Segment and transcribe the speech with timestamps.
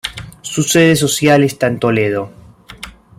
[0.41, 2.31] Su sede social está en Toledo.